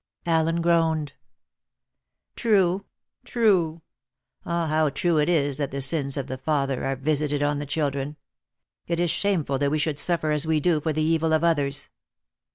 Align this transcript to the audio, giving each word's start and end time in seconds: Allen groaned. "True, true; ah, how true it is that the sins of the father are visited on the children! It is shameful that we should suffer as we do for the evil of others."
Allen 0.25 0.63
groaned. 0.63 1.13
"True, 2.35 2.85
true; 3.23 3.83
ah, 4.43 4.65
how 4.65 4.89
true 4.89 5.19
it 5.19 5.29
is 5.29 5.57
that 5.59 5.69
the 5.69 5.79
sins 5.79 6.17
of 6.17 6.25
the 6.25 6.39
father 6.39 6.83
are 6.83 6.95
visited 6.95 7.43
on 7.43 7.59
the 7.59 7.67
children! 7.67 8.17
It 8.87 8.99
is 8.99 9.11
shameful 9.11 9.59
that 9.59 9.69
we 9.69 9.77
should 9.77 9.99
suffer 9.99 10.31
as 10.31 10.47
we 10.47 10.59
do 10.59 10.81
for 10.81 10.91
the 10.91 11.03
evil 11.03 11.33
of 11.33 11.43
others." 11.43 11.91